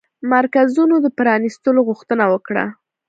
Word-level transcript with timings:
مرکزونو 0.33 0.95
د 1.01 1.07
پرانيستلو 1.17 1.79
غوښتنه 1.89 2.23
وکړه 2.33 2.63